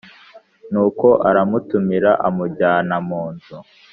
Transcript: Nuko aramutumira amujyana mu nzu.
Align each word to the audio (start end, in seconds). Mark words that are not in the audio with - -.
Nuko 0.71 1.07
aramutumira 1.29 2.11
amujyana 2.27 2.95
mu 3.07 3.21
nzu. 3.33 3.57